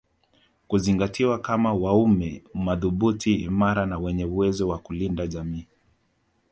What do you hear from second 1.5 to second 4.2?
wanaume madhubuti imara na